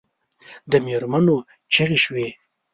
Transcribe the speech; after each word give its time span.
د 0.71 0.73
مېرمنو 0.85 1.37
چیغې 1.71 1.97
شوې. 2.03 2.27